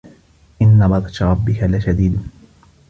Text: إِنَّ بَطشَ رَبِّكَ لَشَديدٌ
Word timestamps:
إِنَّ 0.61 0.87
بَطشَ 0.87 1.23
رَبِّكَ 1.23 1.63
لَشَديدٌ 1.63 2.21